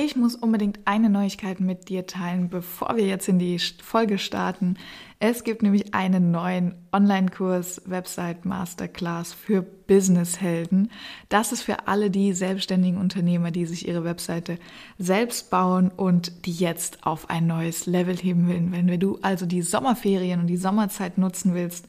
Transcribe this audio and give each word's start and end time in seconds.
Ich 0.00 0.14
muss 0.14 0.36
unbedingt 0.36 0.78
eine 0.84 1.10
Neuigkeit 1.10 1.58
mit 1.58 1.88
dir 1.88 2.06
teilen, 2.06 2.50
bevor 2.50 2.96
wir 2.96 3.04
jetzt 3.04 3.26
in 3.26 3.40
die 3.40 3.58
Folge 3.58 4.18
starten. 4.18 4.76
Es 5.18 5.42
gibt 5.42 5.60
nämlich 5.60 5.92
einen 5.92 6.30
neuen 6.30 6.76
Online-Kurs, 6.92 7.82
Website 7.84 8.44
Masterclass 8.44 9.32
für 9.32 9.60
Businesshelden. 9.60 10.92
Das 11.28 11.50
ist 11.50 11.62
für 11.62 11.88
alle 11.88 12.10
die 12.10 12.32
selbstständigen 12.32 13.00
Unternehmer, 13.00 13.50
die 13.50 13.66
sich 13.66 13.88
ihre 13.88 14.04
Webseite 14.04 14.58
selbst 14.98 15.50
bauen 15.50 15.90
und 15.90 16.46
die 16.46 16.52
jetzt 16.52 17.04
auf 17.04 17.28
ein 17.28 17.48
neues 17.48 17.86
Level 17.86 18.16
heben 18.16 18.46
wollen. 18.46 18.70
Wenn 18.70 19.00
du 19.00 19.18
also 19.22 19.46
die 19.46 19.62
Sommerferien 19.62 20.38
und 20.38 20.46
die 20.46 20.56
Sommerzeit 20.56 21.18
nutzen 21.18 21.54
willst, 21.54 21.88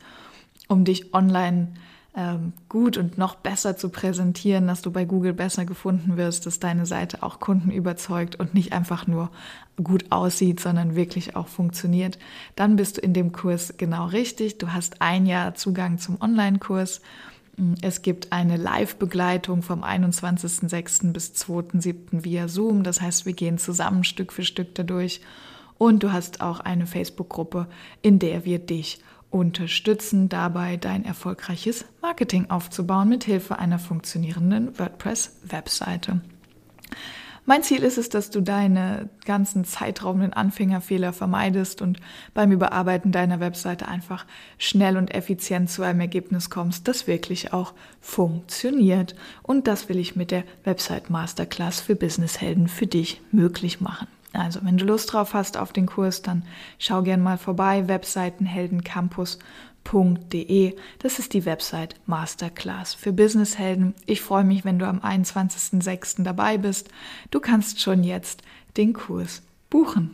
um 0.68 0.84
dich 0.84 1.14
online 1.14 1.74
zu 1.74 1.80
ähm, 2.16 2.54
gut 2.70 2.98
und 2.98 3.18
noch 3.18 3.36
besser 3.36 3.78
zu 3.78 3.90
präsentieren, 3.90 4.68
dass 4.68 4.82
du 4.82 4.92
bei 4.92 5.06
Google 5.06 5.34
besser 5.34 5.66
gefunden 5.66 6.18
wirst, 6.18 6.46
dass 6.46 6.60
deine 6.60 6.86
Seite 6.86 7.22
auch 7.22 7.40
Kunden 7.40 7.72
überzeugt 7.72 8.36
und 8.38 8.54
nicht 8.54 8.74
einfach 8.74 9.06
nur 9.06 9.30
gut 9.84 10.06
aussieht, 10.12 10.60
sondern 10.60 10.96
wirklich 10.96 11.36
auch 11.36 11.48
funktioniert, 11.48 12.18
dann 12.56 12.76
bist 12.76 12.98
du 12.98 13.02
in 13.02 13.14
dem 13.14 13.32
Kurs 13.32 13.76
genau 13.78 14.08
richtig. 14.08 14.58
Du 14.58 14.74
hast 14.74 15.02
ein 15.02 15.26
Jahr 15.26 15.54
Zugang 15.56 16.00
zum 16.00 16.20
Online-Kurs. 16.20 17.02
Es 17.82 18.02
gibt 18.02 18.32
eine 18.32 18.58
Live-Begleitung 18.58 19.62
vom 19.62 19.84
21.06. 19.84 21.12
bis 21.12 21.34
2.07. 21.34 22.24
via 22.24 22.48
Zoom. 22.48 22.84
Das 22.84 23.02
heißt, 23.02 23.26
wir 23.26 23.34
gehen 23.34 23.58
zusammen 23.58 24.04
Stück 24.04 24.34
für 24.34 24.44
Stück 24.44 24.74
dadurch. 24.76 25.22
Und 25.78 26.04
du 26.04 26.12
hast 26.12 26.42
auch 26.42 26.60
eine 26.60 26.88
Facebook-Gruppe, 26.88 27.68
in 28.02 28.20
der 28.20 28.46
wir 28.46 28.60
dich 28.60 29.00
unterstützen 29.32 30.30
dabei, 30.30 30.78
dein 30.78 31.06
erfolgreiches 31.06 31.86
Marketing 32.02 32.50
aufzubauen 32.50 33.10
mit 33.10 33.24
Hilfe 33.24 33.60
einer 33.60 33.80
funktionierenden 33.80 34.78
WordPress-Webseite. 34.80 36.22
Mein 37.50 37.64
Ziel 37.64 37.82
ist 37.82 37.98
es, 37.98 38.10
dass 38.10 38.30
du 38.30 38.42
deine 38.42 39.10
ganzen 39.26 39.66
zeitraubenden 39.66 40.34
Anfängerfehler 40.34 41.14
vermeidest 41.14 41.82
und 41.82 42.00
beim 42.36 42.52
Überarbeiten 42.52 43.12
deiner 43.12 43.40
Webseite 43.40 43.88
einfach 43.88 44.28
schnell 44.60 44.98
und 44.98 45.16
effizient 45.16 45.72
zu 45.72 45.82
einem 45.82 46.00
Ergebnis 46.00 46.52
kommst, 46.52 46.88
das 46.88 47.08
wirklich 47.08 47.52
auch 47.52 47.74
funktioniert. 48.02 49.16
Und 49.42 49.66
das 49.66 49.90
will 49.90 49.98
ich 49.98 50.16
mit 50.16 50.30
der 50.30 50.44
Website 50.64 51.10
Masterclass 51.10 51.82
für 51.82 51.96
Businesshelden 51.96 52.68
für 52.68 52.86
dich 52.86 53.20
möglich 53.32 53.82
machen. 53.82 54.08
Also, 54.34 54.60
wenn 54.64 54.78
du 54.78 54.86
Lust 54.86 55.12
drauf 55.12 55.34
hast 55.34 55.58
auf 55.58 55.74
den 55.74 55.88
Kurs, 55.88 56.22
dann 56.22 56.44
schau 56.78 57.02
gern 57.02 57.22
mal 57.22 57.38
vorbei, 57.38 57.88
webseitenheldencampus.de. 57.88 60.76
Das 61.00 61.18
ist 61.18 61.34
die 61.34 61.46
Website 61.46 61.96
Masterclass 62.06 62.94
für 62.94 63.12
Businesshelden. 63.12 63.96
Ich 64.06 64.22
freue 64.22 64.44
mich, 64.44 64.66
wenn 64.66 64.78
du 64.78 64.86
am 64.86 65.00
21.06. 65.00 66.22
dabei 66.24 66.60
bist. 66.60 66.90
Du 67.32 67.40
kannst 67.40 67.82
schon 67.82 68.04
jetzt 68.04 68.44
den 68.78 68.94
Kurs 68.94 69.42
buchen. 69.70 70.14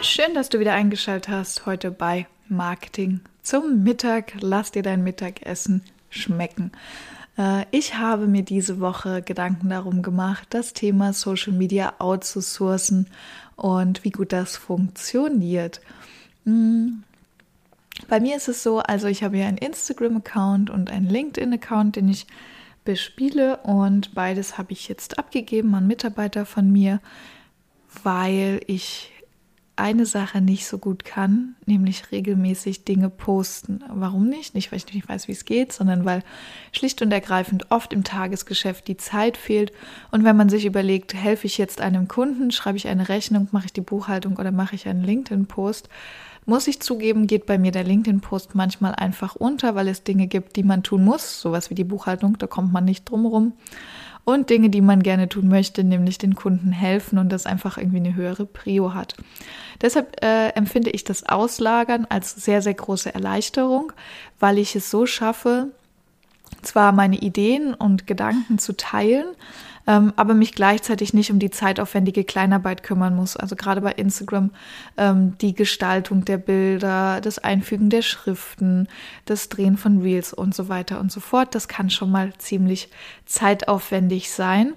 Schön, 0.00 0.34
dass 0.34 0.48
du 0.48 0.58
wieder 0.60 0.72
eingeschaltet 0.72 1.28
hast 1.28 1.66
heute 1.66 1.90
bei 1.90 2.26
Marketing 2.48 3.20
zum 3.42 3.82
Mittag. 3.82 4.32
Lass 4.40 4.70
dir 4.70 4.82
dein 4.82 5.02
Mittagessen 5.02 5.82
schmecken. 6.08 6.72
Äh, 7.38 7.64
ich 7.70 7.96
habe 7.96 8.26
mir 8.26 8.42
diese 8.42 8.80
Woche 8.80 9.22
Gedanken 9.22 9.70
darum 9.70 10.02
gemacht, 10.02 10.48
das 10.50 10.72
Thema 10.72 11.12
Social 11.12 11.52
Media 11.52 11.94
outzusourcen 11.98 13.08
und 13.56 14.04
wie 14.04 14.10
gut 14.10 14.32
das 14.32 14.56
funktioniert. 14.56 15.80
Hm. 16.44 17.02
Bei 18.08 18.20
mir 18.20 18.36
ist 18.36 18.48
es 18.48 18.62
so, 18.62 18.80
also 18.80 19.06
ich 19.08 19.22
habe 19.22 19.38
ja 19.38 19.46
einen 19.46 19.56
Instagram-Account 19.56 20.68
und 20.68 20.90
einen 20.90 21.08
LinkedIn-Account, 21.08 21.96
den 21.96 22.10
ich 22.10 22.26
bespiele 22.84 23.56
und 23.58 24.14
beides 24.14 24.58
habe 24.58 24.72
ich 24.72 24.86
jetzt 24.88 25.18
abgegeben 25.18 25.74
an 25.74 25.86
Mitarbeiter 25.86 26.44
von 26.44 26.70
mir, 26.70 27.00
weil 28.02 28.60
ich 28.66 29.12
eine 29.76 30.06
Sache 30.06 30.40
nicht 30.40 30.66
so 30.66 30.78
gut 30.78 31.04
kann, 31.04 31.54
nämlich 31.66 32.10
regelmäßig 32.10 32.84
Dinge 32.84 33.10
posten. 33.10 33.84
Warum 33.88 34.28
nicht? 34.28 34.54
Nicht, 34.54 34.72
weil 34.72 34.78
ich 34.78 34.92
nicht 34.92 35.08
weiß, 35.08 35.28
wie 35.28 35.32
es 35.32 35.44
geht, 35.44 35.72
sondern 35.72 36.06
weil 36.06 36.22
schlicht 36.72 37.02
und 37.02 37.12
ergreifend 37.12 37.70
oft 37.70 37.92
im 37.92 38.02
Tagesgeschäft 38.02 38.88
die 38.88 38.96
Zeit 38.96 39.36
fehlt. 39.36 39.72
Und 40.10 40.24
wenn 40.24 40.36
man 40.36 40.48
sich 40.48 40.64
überlegt, 40.64 41.12
helfe 41.14 41.46
ich 41.46 41.58
jetzt 41.58 41.82
einem 41.82 42.08
Kunden, 42.08 42.50
schreibe 42.50 42.78
ich 42.78 42.88
eine 42.88 43.10
Rechnung, 43.10 43.48
mache 43.52 43.66
ich 43.66 43.72
die 43.72 43.82
Buchhaltung 43.82 44.36
oder 44.36 44.50
mache 44.50 44.74
ich 44.74 44.88
einen 44.88 45.04
LinkedIn-Post, 45.04 45.90
muss 46.46 46.68
ich 46.68 46.80
zugeben, 46.80 47.26
geht 47.26 47.44
bei 47.44 47.58
mir 47.58 47.72
der 47.72 47.84
LinkedIn-Post 47.84 48.54
manchmal 48.54 48.94
einfach 48.94 49.34
unter, 49.34 49.74
weil 49.74 49.88
es 49.88 50.04
Dinge 50.04 50.26
gibt, 50.26 50.56
die 50.56 50.62
man 50.62 50.84
tun 50.84 51.04
muss, 51.04 51.40
sowas 51.40 51.70
wie 51.70 51.74
die 51.74 51.84
Buchhaltung, 51.84 52.38
da 52.38 52.46
kommt 52.46 52.72
man 52.72 52.84
nicht 52.84 53.04
drum 53.10 53.26
rum 53.26 53.52
und 54.26 54.50
Dinge, 54.50 54.70
die 54.70 54.80
man 54.80 55.04
gerne 55.04 55.28
tun 55.28 55.48
möchte, 55.48 55.84
nämlich 55.84 56.18
den 56.18 56.34
Kunden 56.34 56.72
helfen 56.72 57.16
und 57.18 57.30
das 57.30 57.46
einfach 57.46 57.78
irgendwie 57.78 57.98
eine 57.98 58.16
höhere 58.16 58.44
Prio 58.44 58.92
hat. 58.92 59.14
Deshalb 59.80 60.22
äh, 60.22 60.48
empfinde 60.48 60.90
ich 60.90 61.04
das 61.04 61.28
Auslagern 61.28 62.06
als 62.10 62.32
sehr, 62.34 62.60
sehr 62.60 62.74
große 62.74 63.14
Erleichterung, 63.14 63.92
weil 64.40 64.58
ich 64.58 64.74
es 64.74 64.90
so 64.90 65.06
schaffe, 65.06 65.68
zwar 66.62 66.90
meine 66.90 67.18
Ideen 67.18 67.72
und 67.72 68.08
Gedanken 68.08 68.58
zu 68.58 68.76
teilen, 68.76 69.26
ähm, 69.86 70.12
aber 70.16 70.34
mich 70.34 70.52
gleichzeitig 70.52 71.14
nicht 71.14 71.30
um 71.30 71.38
die 71.38 71.50
zeitaufwendige 71.50 72.24
Kleinarbeit 72.24 72.82
kümmern 72.82 73.14
muss. 73.14 73.36
Also 73.36 73.56
gerade 73.56 73.80
bei 73.80 73.92
Instagram 73.92 74.50
ähm, 74.96 75.38
die 75.40 75.54
Gestaltung 75.54 76.24
der 76.24 76.38
Bilder, 76.38 77.20
das 77.20 77.38
Einfügen 77.38 77.90
der 77.90 78.02
Schriften, 78.02 78.88
das 79.24 79.48
Drehen 79.48 79.76
von 79.76 80.02
Reels 80.02 80.32
und 80.32 80.54
so 80.54 80.68
weiter 80.68 81.00
und 81.00 81.12
so 81.12 81.20
fort. 81.20 81.54
Das 81.54 81.68
kann 81.68 81.90
schon 81.90 82.10
mal 82.10 82.32
ziemlich 82.38 82.88
zeitaufwendig 83.26 84.30
sein. 84.30 84.74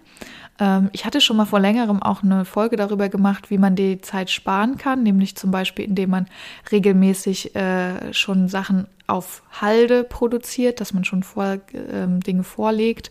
Ähm, 0.60 0.90
ich 0.94 1.06
hatte 1.06 1.22
schon 1.22 1.38
mal 1.38 1.46
vor 1.46 1.60
längerem 1.60 2.04
auch 2.04 2.22
eine 2.22 2.46
Folge 2.46 2.76
darüber 2.76 3.10
gemacht, 3.10 3.50
wie 3.50 3.58
man 3.58 3.76
die 3.76 4.02
Zeit 4.02 4.30
sparen 4.30 4.78
kann, 4.78 5.04
nämlich 5.04 5.36
zum 5.36 5.52
Beispiel, 5.52 5.86
indem 5.86 6.12
man 6.12 6.26
regelmäßig 6.72 7.56
äh, 7.56 8.14
schon 8.14 8.48
Sachen 8.48 8.88
auf 9.10 9.44
Halde 9.52 10.04
produziert, 10.04 10.80
dass 10.80 10.94
man 10.94 11.04
schon 11.04 11.24
vor, 11.24 11.58
ähm, 11.74 12.20
Dinge 12.22 12.44
vorlegt. 12.44 13.10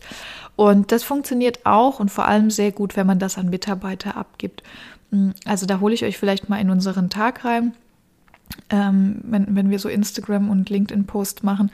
Und 0.55 0.91
das 0.91 1.03
funktioniert 1.03 1.65
auch 1.65 1.99
und 1.99 2.09
vor 2.09 2.25
allem 2.25 2.49
sehr 2.49 2.71
gut, 2.71 2.95
wenn 2.95 3.07
man 3.07 3.19
das 3.19 3.37
an 3.37 3.49
Mitarbeiter 3.49 4.17
abgibt. 4.17 4.63
Mm, 5.11 5.31
also 5.45 5.65
da 5.65 5.79
hole 5.79 5.93
ich 5.93 6.03
euch 6.03 6.17
vielleicht 6.17 6.49
mal 6.49 6.57
in 6.57 6.69
unseren 6.69 7.09
Tag 7.09 7.45
rein. 7.45 7.73
Ähm, 8.69 9.19
wenn, 9.23 9.55
wenn 9.55 9.69
wir 9.69 9.79
so 9.79 9.89
Instagram 9.89 10.49
und 10.49 10.69
LinkedIn-Post 10.69 11.43
machen, 11.43 11.71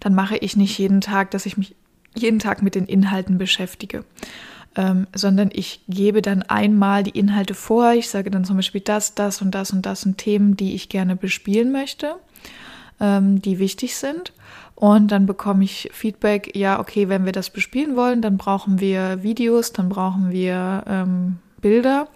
dann 0.00 0.14
mache 0.14 0.36
ich 0.36 0.56
nicht 0.56 0.76
jeden 0.78 1.00
Tag, 1.00 1.30
dass 1.30 1.46
ich 1.46 1.56
mich 1.56 1.76
jeden 2.16 2.38
Tag 2.38 2.62
mit 2.62 2.74
den 2.74 2.86
Inhalten 2.86 3.38
beschäftige 3.38 4.04
ähm, 4.76 5.06
sondern 5.14 5.50
ich 5.52 5.80
gebe 5.88 6.22
dann 6.22 6.42
einmal 6.42 7.02
die 7.02 7.18
Inhalte 7.18 7.54
vor. 7.54 7.92
Ich 7.94 8.08
sage 8.08 8.30
dann 8.30 8.44
zum 8.44 8.56
Beispiel 8.56 8.82
das, 8.82 9.14
das 9.14 9.40
und 9.40 9.54
das 9.54 9.70
und 9.72 9.86
das 9.86 10.02
sind 10.02 10.18
Themen, 10.18 10.56
die 10.56 10.74
ich 10.74 10.88
gerne 10.88 11.16
bespielen 11.16 11.72
möchte, 11.72 12.16
ähm, 13.00 13.40
die 13.42 13.58
wichtig 13.58 13.96
sind. 13.96 14.32
Und 14.74 15.10
dann 15.10 15.26
bekomme 15.26 15.64
ich 15.64 15.88
Feedback, 15.92 16.54
ja, 16.54 16.78
okay, 16.78 17.08
wenn 17.08 17.24
wir 17.24 17.32
das 17.32 17.50
bespielen 17.50 17.96
wollen, 17.96 18.20
dann 18.20 18.36
brauchen 18.36 18.78
wir 18.78 19.22
Videos, 19.22 19.72
dann 19.72 19.88
brauchen 19.88 20.30
wir 20.30 20.84
ähm, 20.86 21.38
Bilder. 21.60 22.08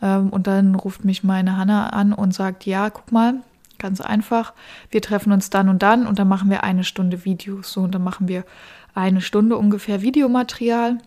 Ähm, 0.00 0.30
und 0.30 0.46
dann 0.46 0.74
ruft 0.74 1.04
mich 1.04 1.24
meine 1.24 1.56
Hanna 1.56 1.88
an 1.88 2.12
und 2.12 2.32
sagt, 2.32 2.64
ja, 2.64 2.90
guck 2.90 3.10
mal, 3.10 3.34
ganz 3.78 4.00
einfach, 4.00 4.54
wir 4.90 5.02
treffen 5.02 5.32
uns 5.32 5.50
dann 5.50 5.68
und 5.68 5.82
dann 5.82 6.06
und 6.06 6.18
dann 6.18 6.28
machen 6.28 6.50
wir 6.50 6.64
eine 6.64 6.84
Stunde 6.84 7.24
Videos. 7.24 7.72
So, 7.72 7.82
und 7.82 7.94
dann 7.94 8.04
machen 8.04 8.28
wir 8.28 8.44
eine 8.94 9.20
Stunde 9.20 9.56
ungefähr 9.56 10.02
Videomaterial. 10.02 10.98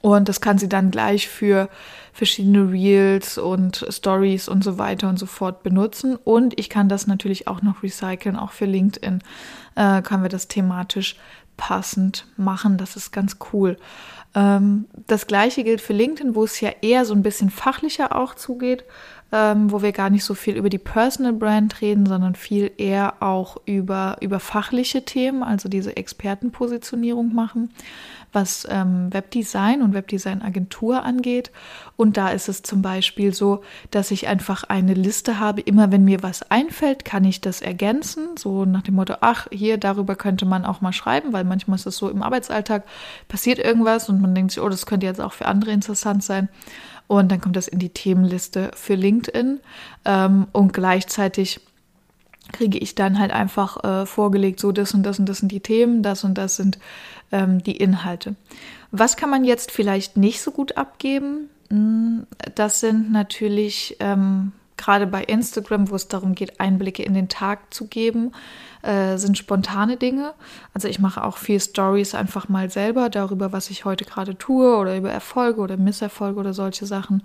Und 0.00 0.28
das 0.28 0.40
kann 0.40 0.58
sie 0.58 0.68
dann 0.68 0.90
gleich 0.90 1.28
für 1.28 1.68
verschiedene 2.12 2.70
Reels 2.70 3.38
und 3.38 3.86
Stories 3.88 4.48
und 4.48 4.64
so 4.64 4.78
weiter 4.78 5.08
und 5.08 5.18
so 5.18 5.26
fort 5.26 5.62
benutzen. 5.62 6.16
Und 6.16 6.58
ich 6.58 6.68
kann 6.68 6.88
das 6.88 7.06
natürlich 7.06 7.46
auch 7.48 7.62
noch 7.62 7.82
recyceln, 7.82 8.36
auch 8.36 8.52
für 8.52 8.66
LinkedIn 8.66 9.22
äh, 9.76 10.02
können 10.02 10.22
wir 10.22 10.28
das 10.28 10.48
thematisch 10.48 11.16
passend 11.56 12.26
machen. 12.36 12.76
Das 12.76 12.96
ist 12.96 13.12
ganz 13.12 13.36
cool. 13.52 13.76
Ähm, 14.34 14.86
das 15.06 15.26
gleiche 15.26 15.64
gilt 15.64 15.80
für 15.80 15.92
LinkedIn, 15.92 16.34
wo 16.34 16.44
es 16.44 16.60
ja 16.60 16.70
eher 16.82 17.04
so 17.04 17.14
ein 17.14 17.22
bisschen 17.22 17.50
fachlicher 17.50 18.16
auch 18.16 18.34
zugeht. 18.34 18.84
Ähm, 19.32 19.70
wo 19.70 19.82
wir 19.82 19.92
gar 19.92 20.10
nicht 20.10 20.24
so 20.24 20.34
viel 20.34 20.56
über 20.56 20.70
die 20.70 20.78
Personal 20.78 21.32
Brand 21.32 21.80
reden, 21.80 22.06
sondern 22.06 22.34
viel 22.34 22.70
eher 22.78 23.22
auch 23.22 23.58
über, 23.66 24.16
über 24.20 24.40
fachliche 24.40 25.04
Themen, 25.04 25.42
also 25.42 25.68
diese 25.68 25.96
Expertenpositionierung 25.96 27.34
machen 27.34 27.70
was 28.32 28.66
ähm, 28.70 29.12
Webdesign 29.12 29.82
und 29.82 29.94
Webdesign-Agentur 29.94 31.02
angeht. 31.02 31.50
Und 31.96 32.16
da 32.16 32.28
ist 32.28 32.48
es 32.48 32.62
zum 32.62 32.82
Beispiel 32.82 33.34
so, 33.34 33.62
dass 33.90 34.10
ich 34.10 34.28
einfach 34.28 34.64
eine 34.64 34.94
Liste 34.94 35.40
habe. 35.40 35.60
Immer 35.60 35.90
wenn 35.90 36.04
mir 36.04 36.22
was 36.22 36.50
einfällt, 36.50 37.04
kann 37.04 37.24
ich 37.24 37.40
das 37.40 37.62
ergänzen. 37.62 38.36
So 38.36 38.64
nach 38.64 38.82
dem 38.82 38.94
Motto, 38.94 39.14
ach, 39.20 39.46
hier, 39.50 39.78
darüber 39.78 40.14
könnte 40.14 40.46
man 40.46 40.64
auch 40.64 40.80
mal 40.80 40.92
schreiben, 40.92 41.32
weil 41.32 41.44
manchmal 41.44 41.76
ist 41.76 41.86
es 41.86 41.96
so 41.96 42.08
im 42.08 42.22
Arbeitsalltag 42.22 42.84
passiert 43.28 43.58
irgendwas 43.58 44.08
und 44.08 44.20
man 44.20 44.34
denkt 44.34 44.52
sich, 44.52 44.62
oh, 44.62 44.68
das 44.68 44.86
könnte 44.86 45.06
jetzt 45.06 45.20
auch 45.20 45.32
für 45.32 45.46
andere 45.46 45.72
interessant 45.72 46.22
sein. 46.22 46.48
Und 47.08 47.32
dann 47.32 47.40
kommt 47.40 47.56
das 47.56 47.68
in 47.68 47.80
die 47.80 47.88
Themenliste 47.88 48.70
für 48.74 48.94
LinkedIn. 48.94 49.60
Ähm, 50.04 50.46
und 50.52 50.72
gleichzeitig 50.72 51.60
kriege 52.52 52.78
ich 52.78 52.94
dann 52.94 53.18
halt 53.18 53.32
einfach 53.32 53.82
äh, 53.82 54.06
vorgelegt, 54.06 54.60
so 54.60 54.72
das 54.72 54.94
und 54.94 55.02
das 55.02 55.18
und 55.18 55.28
das 55.28 55.38
sind 55.38 55.50
die 55.50 55.60
Themen, 55.60 56.02
das 56.02 56.24
und 56.24 56.38
das 56.38 56.56
sind 56.56 56.78
ähm, 57.32 57.62
die 57.62 57.76
Inhalte. 57.76 58.36
Was 58.90 59.16
kann 59.16 59.30
man 59.30 59.44
jetzt 59.44 59.70
vielleicht 59.70 60.16
nicht 60.16 60.40
so 60.40 60.50
gut 60.50 60.76
abgeben? 60.76 61.50
Hm, 61.70 62.26
das 62.54 62.80
sind 62.80 63.10
natürlich 63.10 63.96
ähm, 64.00 64.52
gerade 64.78 65.06
bei 65.06 65.22
Instagram, 65.22 65.90
wo 65.90 65.96
es 65.96 66.08
darum 66.08 66.34
geht, 66.34 66.60
Einblicke 66.60 67.02
in 67.02 67.12
den 67.12 67.28
Tag 67.28 67.74
zu 67.74 67.86
geben, 67.86 68.32
äh, 68.82 69.18
sind 69.18 69.36
spontane 69.36 69.96
Dinge. 69.96 70.32
Also 70.72 70.88
ich 70.88 70.98
mache 70.98 71.22
auch 71.24 71.36
viel 71.36 71.60
Stories 71.60 72.14
einfach 72.14 72.48
mal 72.48 72.70
selber 72.70 73.10
darüber, 73.10 73.52
was 73.52 73.68
ich 73.68 73.84
heute 73.84 74.04
gerade 74.04 74.38
tue 74.38 74.76
oder 74.76 74.96
über 74.96 75.10
Erfolge 75.10 75.60
oder 75.60 75.76
Misserfolge 75.76 76.40
oder 76.40 76.54
solche 76.54 76.86
Sachen 76.86 77.22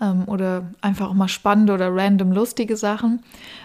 ähm, 0.00 0.24
oder 0.26 0.64
einfach 0.80 1.08
auch 1.08 1.14
mal 1.14 1.28
spannende 1.28 1.72
oder 1.72 1.94
random 1.94 2.32
lustige 2.32 2.76
Sachen. 2.76 3.22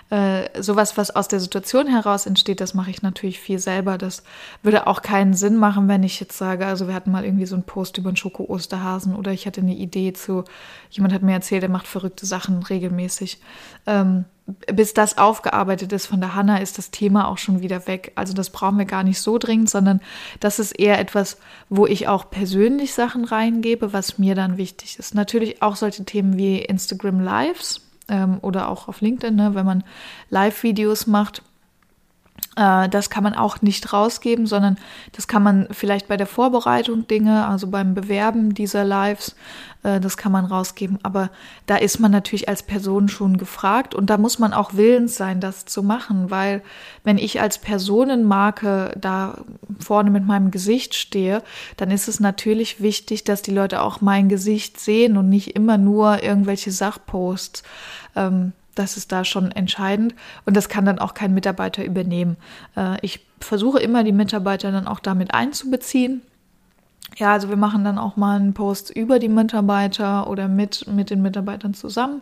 Äh, 0.09 0.61
sowas, 0.61 0.97
was 0.97 1.15
aus 1.15 1.27
der 1.27 1.39
Situation 1.39 1.87
heraus 1.87 2.25
entsteht, 2.25 2.61
das 2.61 2.73
mache 2.73 2.89
ich 2.89 3.01
natürlich 3.01 3.39
viel 3.39 3.59
selber. 3.59 3.97
Das 3.97 4.23
würde 4.63 4.87
auch 4.87 5.01
keinen 5.01 5.33
Sinn 5.33 5.55
machen, 5.57 5.87
wenn 5.87 6.03
ich 6.03 6.19
jetzt 6.19 6.37
sage, 6.37 6.65
also 6.65 6.87
wir 6.87 6.93
hatten 6.93 7.11
mal 7.11 7.25
irgendwie 7.25 7.45
so 7.45 7.55
einen 7.55 7.63
Post 7.63 7.97
über 7.97 8.09
einen 8.09 8.17
Schoko-Osterhasen 8.17 9.15
oder 9.15 9.31
ich 9.31 9.45
hatte 9.45 9.61
eine 9.61 9.75
Idee 9.75 10.13
zu, 10.13 10.45
jemand 10.89 11.13
hat 11.13 11.21
mir 11.21 11.33
erzählt, 11.33 11.63
er 11.63 11.69
macht 11.69 11.87
verrückte 11.87 12.25
Sachen 12.25 12.63
regelmäßig. 12.63 13.39
Ähm, 13.85 14.25
bis 14.71 14.93
das 14.93 15.17
aufgearbeitet 15.17 15.91
ist 15.93 16.07
von 16.07 16.19
der 16.19 16.35
Hanna, 16.35 16.57
ist 16.57 16.77
das 16.77 16.91
Thema 16.91 17.27
auch 17.27 17.37
schon 17.37 17.61
wieder 17.61 17.87
weg. 17.87 18.11
Also 18.15 18.33
das 18.33 18.49
brauchen 18.49 18.77
wir 18.77 18.85
gar 18.85 19.03
nicht 19.03 19.19
so 19.21 19.37
dringend, 19.37 19.69
sondern 19.69 20.01
das 20.39 20.59
ist 20.59 20.71
eher 20.71 20.99
etwas, 20.99 21.37
wo 21.69 21.85
ich 21.85 22.07
auch 22.07 22.29
persönlich 22.29 22.93
Sachen 22.93 23.25
reingebe, 23.25 23.93
was 23.93 24.17
mir 24.17 24.35
dann 24.35 24.57
wichtig 24.57 24.99
ist. 24.99 25.15
Natürlich 25.15 25.61
auch 25.61 25.75
solche 25.75 26.05
Themen 26.05 26.37
wie 26.37 26.59
Instagram 26.59 27.19
Lives 27.19 27.81
ähm, 28.09 28.39
oder 28.41 28.69
auch 28.69 28.87
auf 28.87 29.01
LinkedIn, 29.01 29.35
ne, 29.35 29.55
wenn 29.55 29.65
man 29.65 29.83
Live-Videos 30.29 31.07
macht. 31.07 31.43
Äh, 32.59 32.89
das 32.89 33.09
kann 33.09 33.23
man 33.23 33.33
auch 33.33 33.61
nicht 33.61 33.93
rausgeben, 33.93 34.45
sondern 34.45 34.77
das 35.13 35.27
kann 35.27 35.41
man 35.41 35.67
vielleicht 35.71 36.09
bei 36.09 36.17
der 36.17 36.27
Vorbereitung 36.27 37.07
Dinge, 37.07 37.47
also 37.47 37.67
beim 37.67 37.93
Bewerben 37.93 38.53
dieser 38.53 38.83
Lives, 38.83 39.35
äh, 39.83 40.01
das 40.01 40.17
kann 40.17 40.33
man 40.33 40.43
rausgeben. 40.43 40.99
Aber 41.01 41.29
da 41.67 41.77
ist 41.77 41.99
man 41.99 42.11
natürlich 42.11 42.49
als 42.49 42.63
Person 42.63 43.07
schon 43.07 43.37
gefragt 43.37 43.95
und 43.95 44.09
da 44.09 44.17
muss 44.17 44.39
man 44.39 44.51
auch 44.53 44.73
willens 44.73 45.15
sein, 45.15 45.39
das 45.39 45.65
zu 45.65 45.81
machen, 45.83 46.29
weil 46.31 46.61
wenn 47.05 47.17
ich 47.17 47.39
als 47.39 47.59
Personenmarke 47.59 48.93
da 48.99 49.37
vorne 49.79 50.11
mit 50.11 50.25
meinem 50.25 50.51
Gesicht 50.51 50.95
stehe, 50.95 51.41
dann 51.77 51.91
ist 51.91 52.09
es 52.09 52.19
natürlich 52.19 52.81
wichtig, 52.81 53.23
dass 53.23 53.41
die 53.41 53.53
Leute 53.53 53.81
auch 53.81 54.01
mein 54.01 54.27
Gesicht 54.27 54.79
sehen 54.81 55.15
und 55.15 55.29
nicht 55.29 55.55
immer 55.55 55.77
nur 55.77 56.21
irgendwelche 56.23 56.71
Sachposts. 56.71 57.63
Ähm, 58.17 58.51
das 58.79 58.97
ist 58.97 59.11
da 59.11 59.25
schon 59.25 59.51
entscheidend 59.51 60.15
und 60.45 60.55
das 60.55 60.69
kann 60.69 60.85
dann 60.85 60.99
auch 60.99 61.13
kein 61.13 61.33
Mitarbeiter 61.33 61.83
übernehmen. 61.83 62.37
Äh, 62.75 62.97
ich 63.01 63.25
versuche 63.39 63.79
immer, 63.79 64.03
die 64.03 64.11
Mitarbeiter 64.11 64.71
dann 64.71 64.87
auch 64.87 64.99
damit 64.99 65.33
einzubeziehen. 65.33 66.21
Ja, 67.17 67.33
also 67.33 67.49
wir 67.49 67.57
machen 67.57 67.83
dann 67.83 67.97
auch 67.97 68.15
mal 68.15 68.39
einen 68.39 68.53
Post 68.53 68.91
über 68.91 69.19
die 69.19 69.29
Mitarbeiter 69.29 70.29
oder 70.29 70.47
mit, 70.47 70.87
mit 70.87 71.09
den 71.09 71.21
Mitarbeitern 71.21 71.73
zusammen. 71.73 72.21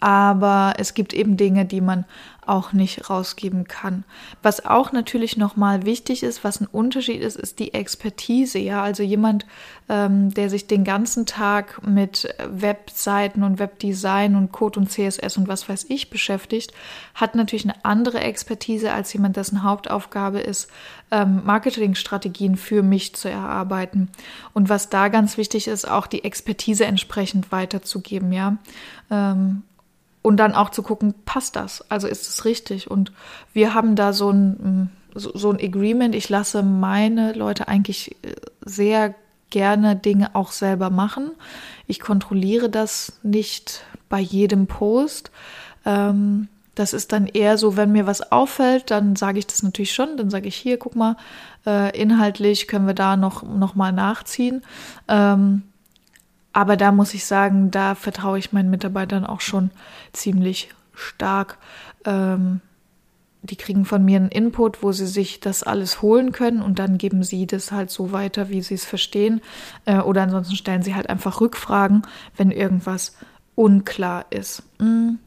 Aber 0.00 0.74
es 0.78 0.94
gibt 0.94 1.14
eben 1.14 1.36
Dinge, 1.36 1.64
die 1.64 1.80
man 1.80 2.04
auch 2.46 2.72
nicht 2.72 3.10
rausgeben 3.10 3.64
kann. 3.64 4.04
Was 4.42 4.64
auch 4.64 4.92
natürlich 4.92 5.36
nochmal 5.36 5.84
wichtig 5.84 6.22
ist, 6.22 6.44
was 6.44 6.60
ein 6.60 6.66
Unterschied 6.66 7.20
ist, 7.20 7.36
ist 7.36 7.58
die 7.58 7.74
Expertise. 7.74 8.58
Ja, 8.58 8.82
also 8.82 9.02
jemand, 9.02 9.46
ähm, 9.88 10.32
der 10.32 10.48
sich 10.48 10.66
den 10.66 10.84
ganzen 10.84 11.26
Tag 11.26 11.84
mit 11.86 12.28
Webseiten 12.48 13.42
und 13.42 13.58
Webdesign 13.58 14.36
und 14.36 14.52
Code 14.52 14.80
und 14.80 14.90
CSS 14.90 15.36
und 15.36 15.48
was 15.48 15.68
weiß 15.68 15.86
ich 15.88 16.10
beschäftigt, 16.10 16.72
hat 17.14 17.34
natürlich 17.34 17.64
eine 17.64 17.84
andere 17.84 18.20
Expertise 18.20 18.92
als 18.92 19.12
jemand, 19.12 19.36
dessen 19.36 19.62
Hauptaufgabe 19.62 20.38
ist, 20.38 20.70
ähm, 21.10 21.42
Marketingstrategien 21.44 22.56
für 22.56 22.82
mich 22.82 23.14
zu 23.14 23.28
erarbeiten. 23.28 24.08
Und 24.52 24.68
was 24.68 24.88
da 24.88 25.08
ganz 25.08 25.36
wichtig 25.36 25.66
ist, 25.66 25.88
auch 25.88 26.06
die 26.06 26.24
Expertise 26.24 26.84
entsprechend 26.86 27.50
weiterzugeben. 27.50 28.32
Ja. 28.32 28.56
Ähm, 29.10 29.62
und 30.26 30.38
dann 30.38 30.56
auch 30.56 30.70
zu 30.70 30.82
gucken, 30.82 31.14
passt 31.24 31.54
das? 31.54 31.88
Also 31.88 32.08
ist 32.08 32.28
es 32.28 32.44
richtig? 32.44 32.90
Und 32.90 33.12
wir 33.52 33.74
haben 33.74 33.94
da 33.94 34.12
so 34.12 34.30
ein, 34.30 34.90
so, 35.14 35.30
so 35.34 35.52
ein 35.52 35.60
Agreement. 35.62 36.16
Ich 36.16 36.28
lasse 36.28 36.64
meine 36.64 37.32
Leute 37.32 37.68
eigentlich 37.68 38.16
äh, 38.24 38.34
sehr 38.64 39.14
gerne 39.50 39.94
Dinge 39.94 40.34
auch 40.34 40.50
selber 40.50 40.90
machen. 40.90 41.30
Ich 41.86 42.00
kontrolliere 42.00 42.68
das 42.68 43.20
nicht 43.22 43.84
bei 44.08 44.18
jedem 44.18 44.66
Post. 44.66 45.30
Ähm, 45.84 46.48
das 46.74 46.92
ist 46.92 47.12
dann 47.12 47.28
eher 47.28 47.56
so, 47.56 47.76
wenn 47.76 47.92
mir 47.92 48.08
was 48.08 48.32
auffällt, 48.32 48.90
dann 48.90 49.14
sage 49.14 49.38
ich 49.38 49.46
das 49.46 49.62
natürlich 49.62 49.94
schon. 49.94 50.16
Dann 50.16 50.28
sage 50.28 50.48
ich 50.48 50.56
hier, 50.56 50.76
guck 50.76 50.96
mal, 50.96 51.16
äh, 51.64 51.96
inhaltlich 51.96 52.66
können 52.66 52.88
wir 52.88 52.94
da 52.94 53.16
noch, 53.16 53.44
noch 53.44 53.76
mal 53.76 53.92
nachziehen. 53.92 54.64
Ähm, 55.06 55.62
aber 56.56 56.78
da 56.78 56.90
muss 56.90 57.12
ich 57.12 57.26
sagen, 57.26 57.70
da 57.70 57.94
vertraue 57.94 58.38
ich 58.38 58.50
meinen 58.50 58.70
Mitarbeitern 58.70 59.26
auch 59.26 59.42
schon 59.42 59.70
ziemlich 60.14 60.70
stark. 60.94 61.58
Ähm, 62.06 62.62
die 63.42 63.56
kriegen 63.56 63.84
von 63.84 64.02
mir 64.02 64.16
einen 64.16 64.30
Input, 64.30 64.82
wo 64.82 64.90
sie 64.90 65.06
sich 65.06 65.40
das 65.40 65.62
alles 65.62 66.00
holen 66.00 66.32
können 66.32 66.62
und 66.62 66.78
dann 66.78 66.96
geben 66.96 67.24
sie 67.24 67.46
das 67.46 67.72
halt 67.72 67.90
so 67.90 68.10
weiter, 68.10 68.48
wie 68.48 68.62
sie 68.62 68.72
es 68.72 68.86
verstehen. 68.86 69.42
Äh, 69.84 69.98
oder 69.98 70.22
ansonsten 70.22 70.56
stellen 70.56 70.80
sie 70.80 70.94
halt 70.94 71.10
einfach 71.10 71.42
Rückfragen, 71.42 72.06
wenn 72.38 72.50
irgendwas 72.50 73.18
unklar 73.54 74.24
ist. 74.30 74.62
Mhm 74.78 75.18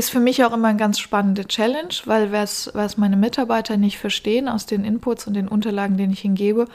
ist 0.00 0.08
für 0.08 0.18
mich 0.18 0.42
auch 0.42 0.54
immer 0.54 0.68
eine 0.68 0.78
ganz 0.78 0.98
spannende 0.98 1.44
Challenge, 1.44 1.92
weil 2.06 2.32
was, 2.32 2.70
was 2.72 2.96
meine 2.96 3.18
Mitarbeiter 3.18 3.76
nicht 3.76 3.98
verstehen 3.98 4.48
aus 4.48 4.64
den 4.64 4.82
Inputs 4.82 5.26
und 5.26 5.34
den 5.34 5.46
Unterlagen, 5.46 5.98
denen 5.98 6.14
ich 6.14 6.20
hingebe, 6.20 6.68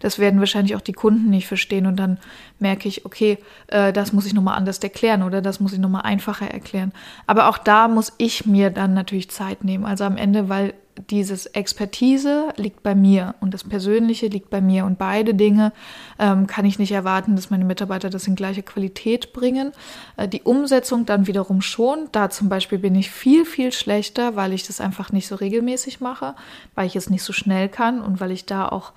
das 0.00 0.18
werden 0.18 0.40
wahrscheinlich 0.40 0.74
auch 0.74 0.80
die 0.80 0.92
Kunden 0.92 1.30
nicht 1.30 1.46
verstehen 1.46 1.86
und 1.86 1.94
dann 1.94 2.18
merke 2.58 2.88
ich, 2.88 3.06
okay, 3.06 3.38
äh, 3.68 3.92
das 3.92 4.12
muss 4.12 4.26
ich 4.26 4.34
nochmal 4.34 4.58
anders 4.58 4.80
erklären 4.80 5.22
oder 5.22 5.40
das 5.40 5.60
muss 5.60 5.72
ich 5.72 5.78
nochmal 5.78 6.02
einfacher 6.02 6.50
erklären. 6.50 6.90
Aber 7.28 7.48
auch 7.48 7.58
da 7.58 7.86
muss 7.86 8.12
ich 8.18 8.46
mir 8.46 8.70
dann 8.70 8.94
natürlich 8.94 9.30
Zeit 9.30 9.62
nehmen. 9.62 9.84
Also 9.84 10.02
am 10.02 10.16
Ende, 10.16 10.48
weil 10.48 10.74
dieses 11.10 11.46
Expertise 11.46 12.48
liegt 12.56 12.82
bei 12.82 12.94
mir 12.94 13.34
und 13.40 13.54
das 13.54 13.64
Persönliche 13.64 14.26
liegt 14.26 14.50
bei 14.50 14.60
mir. 14.60 14.84
Und 14.84 14.98
beide 14.98 15.34
Dinge 15.34 15.72
ähm, 16.18 16.46
kann 16.46 16.64
ich 16.64 16.78
nicht 16.78 16.92
erwarten, 16.92 17.34
dass 17.34 17.50
meine 17.50 17.64
Mitarbeiter 17.64 18.10
das 18.10 18.26
in 18.26 18.34
gleicher 18.34 18.62
Qualität 18.62 19.32
bringen. 19.32 19.72
Äh, 20.16 20.28
die 20.28 20.42
Umsetzung 20.42 21.06
dann 21.06 21.26
wiederum 21.26 21.62
schon. 21.62 22.08
Da 22.12 22.30
zum 22.30 22.48
Beispiel 22.48 22.78
bin 22.78 22.94
ich 22.94 23.10
viel, 23.10 23.44
viel 23.44 23.72
schlechter, 23.72 24.36
weil 24.36 24.52
ich 24.52 24.66
das 24.66 24.80
einfach 24.80 25.12
nicht 25.12 25.28
so 25.28 25.34
regelmäßig 25.34 26.00
mache, 26.00 26.34
weil 26.74 26.86
ich 26.86 26.96
es 26.96 27.08
nicht 27.08 27.22
so 27.22 27.32
schnell 27.32 27.68
kann 27.68 28.00
und 28.00 28.20
weil 28.20 28.30
ich 28.30 28.44
da 28.44 28.68
auch 28.68 28.92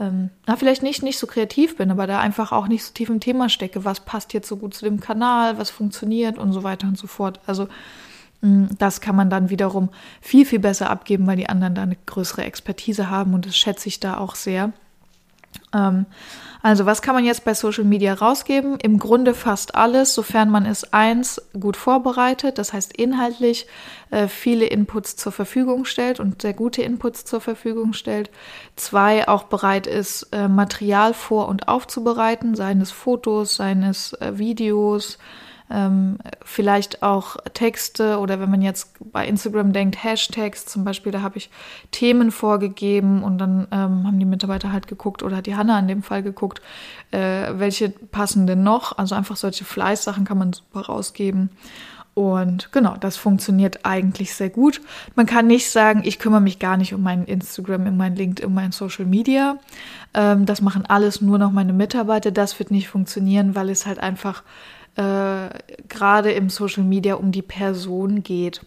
ähm, 0.00 0.30
na, 0.46 0.56
vielleicht 0.56 0.82
nicht, 0.82 1.02
nicht 1.02 1.18
so 1.18 1.26
kreativ 1.26 1.76
bin, 1.76 1.90
aber 1.90 2.06
da 2.06 2.20
einfach 2.20 2.52
auch 2.52 2.68
nicht 2.68 2.84
so 2.84 2.92
tief 2.92 3.08
im 3.08 3.20
Thema 3.20 3.48
stecke. 3.48 3.84
Was 3.84 4.00
passt 4.00 4.32
jetzt 4.32 4.48
so 4.48 4.56
gut 4.56 4.74
zu 4.74 4.84
dem 4.84 5.00
Kanal, 5.00 5.58
was 5.58 5.70
funktioniert 5.70 6.38
und 6.38 6.52
so 6.52 6.62
weiter 6.62 6.86
und 6.86 6.98
so 6.98 7.06
fort. 7.06 7.40
Also 7.46 7.68
das 8.40 9.00
kann 9.00 9.16
man 9.16 9.30
dann 9.30 9.50
wiederum 9.50 9.88
viel, 10.20 10.46
viel 10.46 10.60
besser 10.60 10.90
abgeben, 10.90 11.26
weil 11.26 11.36
die 11.36 11.48
anderen 11.48 11.74
da 11.74 11.82
eine 11.82 11.96
größere 12.06 12.44
Expertise 12.44 13.10
haben 13.10 13.34
und 13.34 13.46
das 13.46 13.56
schätze 13.56 13.88
ich 13.88 13.98
da 13.98 14.18
auch 14.18 14.34
sehr. 14.36 14.72
Ähm, 15.74 16.06
also 16.60 16.86
was 16.86 17.02
kann 17.02 17.14
man 17.14 17.24
jetzt 17.24 17.44
bei 17.44 17.54
Social 17.54 17.84
Media 17.84 18.14
rausgeben? 18.14 18.78
Im 18.80 18.98
Grunde 18.98 19.34
fast 19.34 19.74
alles, 19.74 20.14
sofern 20.14 20.50
man 20.50 20.66
es 20.66 20.92
eins 20.92 21.40
gut 21.58 21.76
vorbereitet, 21.76 22.58
das 22.58 22.72
heißt 22.72 22.96
inhaltlich 22.96 23.66
äh, 24.10 24.26
viele 24.26 24.66
Inputs 24.66 25.16
zur 25.16 25.32
Verfügung 25.32 25.84
stellt 25.84 26.18
und 26.18 26.42
sehr 26.42 26.54
gute 26.54 26.82
Inputs 26.82 27.24
zur 27.24 27.40
Verfügung 27.40 27.92
stellt. 27.92 28.30
Zwei 28.74 29.28
auch 29.28 29.44
bereit 29.44 29.86
ist, 29.86 30.28
äh, 30.32 30.48
Material 30.48 31.14
vor 31.14 31.48
und 31.48 31.68
aufzubereiten, 31.68 32.54
seien 32.54 32.80
es 32.80 32.90
Fotos, 32.90 33.54
seien 33.56 33.84
es 33.84 34.12
äh, 34.14 34.38
Videos, 34.38 35.18
ähm, 35.70 36.18
vielleicht 36.44 37.02
auch 37.02 37.36
Texte 37.54 38.18
oder 38.18 38.40
wenn 38.40 38.50
man 38.50 38.62
jetzt 38.62 38.92
bei 39.12 39.26
Instagram 39.26 39.72
denkt, 39.72 40.02
Hashtags 40.02 40.66
zum 40.66 40.84
Beispiel, 40.84 41.12
da 41.12 41.22
habe 41.22 41.38
ich 41.38 41.50
Themen 41.90 42.30
vorgegeben 42.30 43.22
und 43.22 43.38
dann 43.38 43.68
ähm, 43.70 44.06
haben 44.06 44.18
die 44.18 44.24
Mitarbeiter 44.24 44.72
halt 44.72 44.86
geguckt 44.86 45.22
oder 45.22 45.36
hat 45.36 45.46
die 45.46 45.56
Hanna 45.56 45.78
in 45.78 45.88
dem 45.88 46.02
Fall 46.02 46.22
geguckt, 46.22 46.62
äh, 47.10 47.52
welche 47.54 47.90
passen 47.90 48.46
denn 48.46 48.62
noch. 48.62 48.96
Also 48.96 49.14
einfach 49.14 49.36
solche 49.36 49.64
Fleißsachen 49.64 50.24
kann 50.24 50.38
man 50.38 50.52
super 50.52 50.86
rausgeben. 50.86 51.50
Und 52.18 52.72
genau, 52.72 52.96
das 52.98 53.16
funktioniert 53.16 53.84
eigentlich 53.84 54.34
sehr 54.34 54.50
gut. 54.50 54.80
Man 55.14 55.26
kann 55.26 55.46
nicht 55.46 55.70
sagen, 55.70 56.02
ich 56.04 56.18
kümmere 56.18 56.40
mich 56.40 56.58
gar 56.58 56.76
nicht 56.76 56.92
um 56.92 57.00
mein 57.00 57.24
Instagram, 57.26 57.86
um 57.86 57.96
mein 57.96 58.16
LinkedIn, 58.16 58.44
um 58.44 58.54
mein 58.54 58.72
Social 58.72 59.04
Media. 59.04 59.58
Ähm, 60.14 60.44
das 60.44 60.60
machen 60.60 60.84
alles 60.84 61.20
nur 61.20 61.38
noch 61.38 61.52
meine 61.52 61.72
Mitarbeiter. 61.72 62.32
Das 62.32 62.58
wird 62.58 62.72
nicht 62.72 62.88
funktionieren, 62.88 63.54
weil 63.54 63.70
es 63.70 63.86
halt 63.86 64.00
einfach 64.00 64.42
äh, 64.98 65.48
gerade 65.88 66.32
im 66.32 66.50
Social 66.50 66.82
Media 66.82 67.14
um 67.14 67.30
die 67.30 67.42
Person 67.42 68.24
geht. 68.24 68.60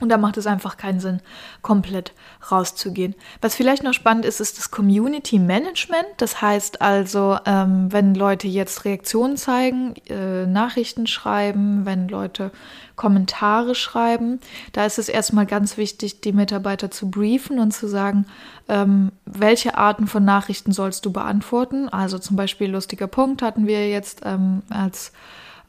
Und 0.00 0.08
da 0.08 0.18
macht 0.18 0.36
es 0.36 0.48
einfach 0.48 0.76
keinen 0.76 0.98
Sinn, 0.98 1.20
komplett 1.62 2.12
rauszugehen. 2.50 3.14
Was 3.40 3.54
vielleicht 3.54 3.84
noch 3.84 3.94
spannend 3.94 4.24
ist, 4.24 4.40
ist 4.40 4.58
das 4.58 4.72
Community 4.72 5.38
Management. 5.38 6.08
Das 6.16 6.42
heißt 6.42 6.82
also, 6.82 7.38
ähm, 7.46 7.92
wenn 7.92 8.16
Leute 8.16 8.48
jetzt 8.48 8.84
Reaktionen 8.84 9.36
zeigen, 9.36 9.94
äh, 10.08 10.46
Nachrichten 10.46 11.06
schreiben, 11.06 11.86
wenn 11.86 12.08
Leute 12.08 12.50
Kommentare 12.96 13.76
schreiben, 13.76 14.40
da 14.72 14.84
ist 14.84 14.98
es 14.98 15.08
erstmal 15.08 15.46
ganz 15.46 15.76
wichtig, 15.76 16.20
die 16.20 16.32
Mitarbeiter 16.32 16.90
zu 16.90 17.08
briefen 17.08 17.60
und 17.60 17.70
zu 17.70 17.86
sagen, 17.86 18.26
ähm, 18.68 19.12
welche 19.26 19.78
Arten 19.78 20.08
von 20.08 20.24
Nachrichten 20.24 20.72
sollst 20.72 21.06
du 21.06 21.12
beantworten. 21.12 21.88
Also 21.88 22.18
zum 22.18 22.34
Beispiel 22.34 22.68
lustiger 22.68 23.06
Punkt 23.06 23.42
hatten 23.42 23.68
wir 23.68 23.88
jetzt 23.88 24.22
ähm, 24.24 24.62
als 24.70 25.12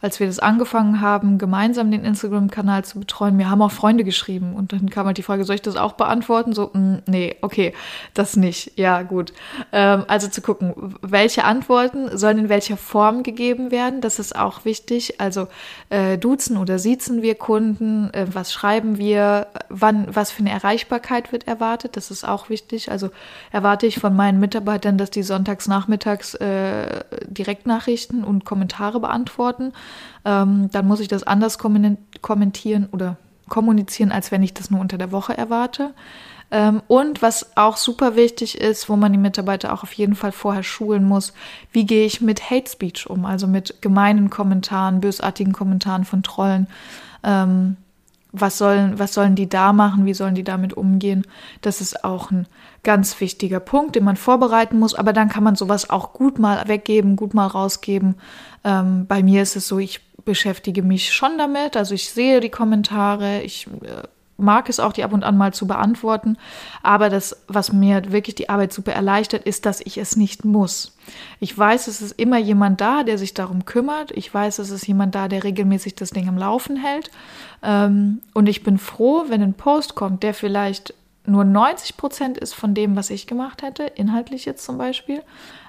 als 0.06 0.20
wir 0.20 0.28
das 0.28 0.38
angefangen 0.38 1.02
haben, 1.02 1.40
gemeinsam 1.40 1.90
den 1.90 2.06
Instagram-Kanal 2.06 2.86
zu 2.86 3.00
betreuen, 3.00 3.36
mir 3.36 3.50
haben 3.50 3.64
auch 3.64 3.72
Freunde 3.72 4.04
geschrieben 4.04 4.54
und 4.54 4.72
dann 4.72 4.92
kam 4.92 5.08
halt 5.08 5.18
die 5.18 5.24
Frage, 5.24 5.44
soll 5.46 5.56
ich 5.56 5.64
das 5.64 5.78
auch 5.78 5.94
beantworten? 5.94 6.54
So, 6.54 6.70
mh, 6.72 6.80
mm, 6.80 7.02
nee, 7.08 7.36
okay, 7.42 7.74
das 8.14 8.36
nicht. 8.36 8.78
Ja, 8.78 9.02
gut. 9.02 9.34
Ähm, 9.72 10.06
also 10.08 10.28
zu 10.28 10.44
gucken, 10.44 10.96
welche 11.02 11.44
Antworten 11.44 12.16
sollen 12.16 12.38
in 12.38 12.50
welcher 12.50 12.78
Form 12.78 13.24
gegeben 13.24 13.72
werden, 13.72 14.00
das 14.00 14.20
ist 14.20 14.36
auch 14.36 14.64
wichtig. 14.64 15.20
Also 15.20 15.48
äh, 15.90 16.20
duzen 16.20 16.58
oder 16.58 16.78
siezen 16.78 17.24
wir 17.24 17.34
Kunden, 17.34 18.14
äh, 18.14 18.28
was 18.32 18.54
schreiben 18.54 19.00
wir, 19.00 19.48
wann, 19.70 20.08
was 20.14 20.30
für 20.30 20.42
eine 20.42 20.52
Erreichbarkeit 20.52 21.32
wird 21.32 21.48
erwartet, 21.48 21.98
das 21.98 22.12
ist 22.12 22.28
auch 22.28 22.50
wichtig. 22.50 22.92
Also 22.92 23.10
erwarte 23.52 23.88
ich 23.88 23.98
von 23.98 24.16
meinen 24.16 24.40
Mitarbeitern, 24.40 25.00
dass 25.00 25.10
die 25.10 25.24
sonntags 25.24 25.68
nachmittags 25.68 26.36
äh, 26.36 27.04
Direktnachrichten 27.26 28.24
und 28.24 28.46
Kommentare 28.46 29.00
beantworten 29.00 29.74
ähm, 30.24 30.70
dann 30.72 30.88
muss 30.88 31.00
ich 31.00 31.08
das 31.08 31.24
anders 31.24 31.58
kommentieren 31.58 32.88
oder 32.92 33.18
kommunizieren, 33.50 34.12
als 34.12 34.32
wenn 34.32 34.44
ich 34.44 34.54
das 34.54 34.72
nur 34.72 34.82
unter 34.82 34.98
der 34.98 35.12
Woche 35.12 35.38
erwarte. 35.38 35.94
Ähm, 36.52 36.82
und 36.88 37.22
was 37.22 37.58
auch 37.58 37.78
super 37.78 38.16
wichtig 38.16 38.60
ist, 38.60 38.88
wo 38.88 38.96
man 38.96 39.12
die 39.12 39.18
Mitarbeiter 39.18 39.74
auch 39.74 39.84
auf 39.84 39.94
jeden 39.94 40.16
Fall 40.16 40.32
vorher 40.32 40.64
schulen 40.64 41.04
muss, 41.04 41.34
wie 41.72 41.86
gehe 41.86 42.06
ich 42.06 42.22
mit 42.22 42.50
Hate 42.50 42.70
Speech 42.70 43.10
um, 43.10 43.26
also 43.26 43.48
mit 43.48 43.82
gemeinen 43.82 44.30
Kommentaren, 44.30 45.02
bösartigen 45.02 45.54
Kommentaren 45.54 46.06
von 46.06 46.24
Trollen. 46.24 46.68
Ähm, 47.24 47.78
was 48.42 48.58
sollen, 48.58 49.00
was 49.00 49.14
sollen 49.14 49.36
die 49.36 49.50
da 49.50 49.74
machen? 49.74 50.06
Wie 50.06 50.14
sollen 50.14 50.36
die 50.36 50.44
damit 50.44 50.74
umgehen? 50.74 51.26
Das 51.62 51.82
ist 51.82 52.04
auch 52.04 52.32
ein 52.32 52.48
ganz 52.84 53.20
wichtiger 53.20 53.60
Punkt, 53.60 53.96
den 53.96 54.04
man 54.04 54.16
vorbereiten 54.16 54.80
muss. 54.80 54.96
Aber 54.96 55.14
dann 55.14 55.30
kann 55.30 55.44
man 55.44 55.56
sowas 55.56 55.90
auch 55.90 56.14
gut 56.14 56.40
mal 56.40 56.68
weggeben, 56.68 57.16
gut 57.16 57.34
mal 57.34 57.48
rausgeben. 57.48 58.16
Ähm, 58.64 59.06
bei 59.08 59.24
mir 59.24 59.42
ist 59.42 59.56
es 59.56 59.68
so, 59.68 59.80
ich 59.80 60.02
beschäftige 60.24 60.84
mich 60.84 61.14
schon 61.14 61.38
damit. 61.38 61.78
Also 61.78 61.94
ich 61.94 62.10
sehe 62.10 62.40
die 62.40 62.50
Kommentare, 62.50 63.42
ich 63.42 63.68
äh, 63.68 64.08
mag 64.38 64.70
es 64.70 64.80
auch, 64.80 64.94
die 64.94 65.04
ab 65.04 65.14
und 65.14 65.24
an 65.24 65.38
mal 65.38 65.54
zu 65.54 65.68
beantworten. 65.68 66.38
Aber 66.84 67.10
das, 67.10 67.44
was 67.48 67.72
mir 67.72 68.12
wirklich 68.12 68.36
die 68.36 68.50
Arbeit 68.50 68.74
super 68.74 68.94
erleichtert, 68.94 69.44
ist, 69.44 69.66
dass 69.66 69.82
ich 69.82 69.98
es 69.98 70.16
nicht 70.16 70.46
muss. 70.46 70.98
Ich 71.40 71.58
weiß, 71.58 71.88
es 71.88 72.02
ist 72.02 72.20
immer 72.20 72.38
jemand 72.38 72.82
da, 72.82 73.04
der 73.04 73.18
sich 73.18 73.34
darum 73.34 73.66
kümmert. 73.66 74.12
Ich 74.12 74.34
weiß, 74.34 74.60
es 74.60 74.72
ist 74.72 74.88
jemand 74.88 75.16
da, 75.16 75.28
der 75.28 75.44
regelmäßig 75.44 75.96
das 75.96 76.12
Ding 76.12 76.28
am 76.28 76.38
Laufen 76.38 76.78
hält. 76.78 77.12
Ähm, 77.64 78.22
und 78.34 78.48
ich 78.48 78.64
bin 78.64 78.78
froh, 78.78 79.26
wenn 79.28 79.42
ein 79.42 79.54
Post 79.54 79.96
kommt, 79.96 80.24
der 80.24 80.34
vielleicht 80.34 80.94
nur 81.28 81.44
90 81.44 81.98
Prozent 81.98 82.38
ist 82.38 82.54
von 82.54 82.74
dem, 82.74 82.96
was 82.96 83.10
ich 83.10 83.28
gemacht 83.28 83.64
hätte, 83.64 83.84
inhaltlich 83.84 84.46
jetzt 84.46 84.64
zum 84.64 84.78
Beispiel. 84.78 85.24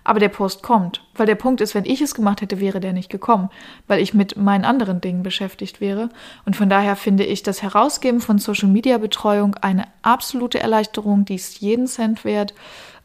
Aber 0.07 0.21
der 0.21 0.29
Post 0.29 0.63
kommt. 0.63 1.03
Weil 1.17 1.27
der 1.27 1.35
Punkt 1.35 1.61
ist, 1.61 1.75
wenn 1.75 1.85
ich 1.85 2.01
es 2.01 2.15
gemacht 2.15 2.41
hätte, 2.41 2.61
wäre 2.61 2.79
der 2.79 2.93
nicht 2.93 3.11
gekommen, 3.11 3.51
weil 3.89 4.01
ich 4.01 4.15
mit 4.15 4.37
meinen 4.37 4.65
anderen 4.65 5.01
Dingen 5.01 5.25
beschäftigt 5.25 5.81
wäre. 5.81 6.11
Und 6.45 6.55
von 6.55 6.71
daher 6.71 6.95
finde 6.95 7.25
ich 7.25 7.43
das 7.43 7.61
Herausgeben 7.61 8.21
von 8.21 8.39
Social 8.39 8.69
Media 8.69 8.99
Betreuung 8.99 9.57
eine 9.57 9.89
absolute 10.03 10.61
Erleichterung, 10.61 11.25
die 11.25 11.35
ist 11.35 11.59
jeden 11.59 11.89
Cent 11.89 12.25
wert. 12.25 12.55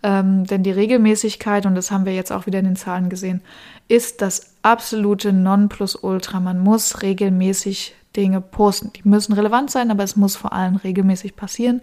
Ähm, 0.04 0.46
denn 0.46 0.62
die 0.62 0.70
Regelmäßigkeit, 0.70 1.66
und 1.66 1.74
das 1.74 1.90
haben 1.90 2.06
wir 2.06 2.14
jetzt 2.14 2.32
auch 2.32 2.46
wieder 2.46 2.60
in 2.60 2.66
den 2.66 2.76
Zahlen 2.76 3.10
gesehen, 3.10 3.42
ist 3.88 4.22
das 4.22 4.54
absolute 4.62 5.34
Nonplusultra. 5.34 6.40
Man 6.40 6.60
muss 6.60 7.02
regelmäßig 7.02 7.96
Dinge 8.16 8.42
posten. 8.42 8.94
Die 8.94 9.10
müssen 9.10 9.34
relevant 9.34 9.72
sein, 9.72 9.90
aber 9.90 10.04
es 10.04 10.16
muss 10.16 10.36
vor 10.36 10.54
allem 10.54 10.76
regelmäßig 10.76 11.36
passieren. 11.36 11.82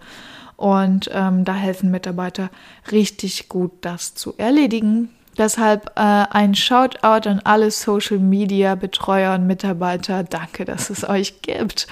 Und 0.58 1.08
ähm, 1.14 1.44
da 1.44 1.54
helfen 1.54 1.92
Mitarbeiter 1.92 2.50
richtig 2.90 3.48
gut, 3.48 3.70
das 3.80 4.16
zu 4.16 4.34
erledigen. 4.38 5.08
Deshalb 5.38 5.92
äh, 5.94 6.00
ein 6.00 6.56
Shoutout 6.56 7.28
an 7.28 7.40
alle 7.44 7.70
Social 7.70 8.18
Media 8.18 8.74
Betreuer 8.74 9.36
und 9.36 9.46
Mitarbeiter. 9.46 10.24
Danke, 10.24 10.64
dass 10.64 10.90
es 10.90 11.08
euch 11.08 11.42
gibt. 11.42 11.86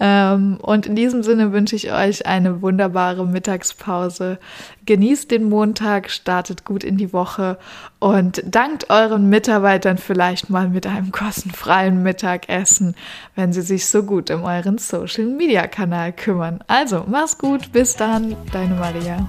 Ähm, 0.00 0.58
und 0.62 0.86
in 0.86 0.96
diesem 0.96 1.22
Sinne 1.22 1.52
wünsche 1.52 1.76
ich 1.76 1.92
euch 1.92 2.26
eine 2.26 2.62
wunderbare 2.62 3.26
Mittagspause. 3.26 4.38
Genießt 4.86 5.30
den 5.30 5.50
Montag, 5.50 6.10
startet 6.10 6.64
gut 6.64 6.82
in 6.82 6.96
die 6.96 7.12
Woche 7.12 7.58
und 7.98 8.42
dankt 8.46 8.88
euren 8.88 9.28
Mitarbeitern 9.28 9.98
vielleicht 9.98 10.48
mal 10.48 10.70
mit 10.70 10.86
einem 10.86 11.12
kostenfreien 11.12 12.02
Mittagessen, 12.02 12.94
wenn 13.34 13.52
sie 13.52 13.62
sich 13.62 13.86
so 13.86 14.02
gut 14.02 14.30
um 14.30 14.44
euren 14.44 14.78
Social 14.78 15.26
Media 15.26 15.66
Kanal 15.66 16.12
kümmern. 16.14 16.60
Also, 16.68 17.04
mach's 17.06 17.36
gut, 17.36 17.70
bis 17.72 17.96
dann, 17.96 18.34
deine 18.50 18.76
Maria. 18.76 19.28